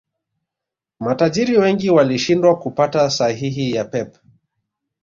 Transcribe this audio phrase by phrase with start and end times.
[0.99, 4.15] Matajiri wengi walishindwa kupata sahihi ya Pep